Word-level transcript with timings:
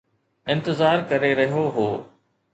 انتظار 0.53 0.97
ڪري 1.11 1.31
رهيو 1.41 1.63
هو 1.77 1.87